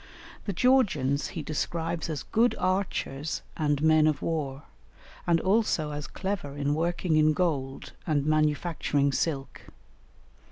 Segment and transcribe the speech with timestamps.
[0.45, 4.63] The Georgians, he describes as good archers and men of war,
[5.27, 9.61] and also as clever in working in gold and manufacturing silk.